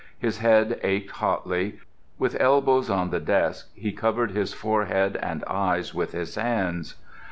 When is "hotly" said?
1.17-1.77